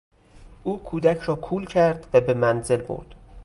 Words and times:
او 0.63 0.79
کودک 0.83 1.17
را 1.17 1.35
کول 1.35 1.65
کرد 1.65 2.07
و 2.13 2.21
به 2.21 2.33
منزل 2.33 2.77
برد. 2.81 3.15